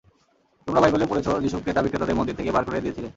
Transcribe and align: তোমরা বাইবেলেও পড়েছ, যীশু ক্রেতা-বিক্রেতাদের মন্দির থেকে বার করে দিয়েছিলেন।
তোমরা 0.67 0.81
বাইবেলেও 0.81 1.07
পড়েছ, 1.07 1.27
যীশু 1.41 1.57
ক্রেতা-বিক্রেতাদের 1.59 2.15
মন্দির 2.15 2.35
থেকে 2.35 2.51
বার 2.51 2.65
করে 2.65 2.81
দিয়েছিলেন। 2.81 3.09